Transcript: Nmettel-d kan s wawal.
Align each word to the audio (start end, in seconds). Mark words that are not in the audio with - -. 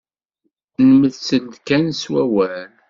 Nmettel-d 0.89 1.53
kan 1.67 1.85
s 2.01 2.03
wawal. 2.11 2.69